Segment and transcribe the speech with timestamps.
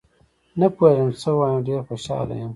[0.59, 2.49] نه پوهېږم څه ووایم، ډېر خوشحال یم